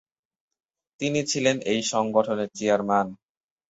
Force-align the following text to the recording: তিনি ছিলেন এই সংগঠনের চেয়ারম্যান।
তিনি 0.99 1.19
ছিলেন 1.23 1.57
এই 1.71 1.81
সংগঠনের 1.91 2.49
চেয়ারম্যান। 2.57 3.07